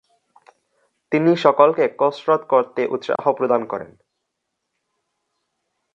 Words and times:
তিনি 1.11 1.31
সকলকে 1.35 1.83
কসরত 1.99 2.41
করতে 2.49 2.81
উৎসাহ 2.87 3.23
প্রদান 3.37 3.61
করেন। 3.65 3.91